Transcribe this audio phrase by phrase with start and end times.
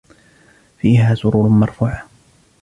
[0.77, 2.07] فيها سرر مرفوعة